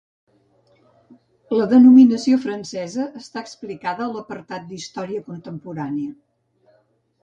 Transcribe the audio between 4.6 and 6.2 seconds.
d'Història contemporània.